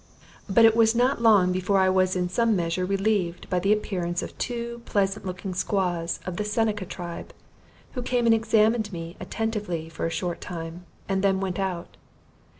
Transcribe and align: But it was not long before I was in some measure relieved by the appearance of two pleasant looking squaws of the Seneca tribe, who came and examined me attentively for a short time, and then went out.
But 0.49 0.65
it 0.65 0.75
was 0.75 0.95
not 0.95 1.21
long 1.21 1.51
before 1.51 1.77
I 1.77 1.87
was 1.89 2.15
in 2.15 2.27
some 2.27 2.55
measure 2.55 2.85
relieved 2.87 3.47
by 3.51 3.59
the 3.59 3.71
appearance 3.71 4.23
of 4.23 4.35
two 4.39 4.81
pleasant 4.85 5.27
looking 5.27 5.53
squaws 5.53 6.19
of 6.25 6.37
the 6.37 6.43
Seneca 6.43 6.85
tribe, 6.87 7.35
who 7.91 8.01
came 8.01 8.25
and 8.25 8.33
examined 8.33 8.91
me 8.91 9.15
attentively 9.19 9.89
for 9.89 10.07
a 10.07 10.09
short 10.09 10.41
time, 10.41 10.85
and 11.07 11.23
then 11.23 11.39
went 11.39 11.59
out. 11.59 11.97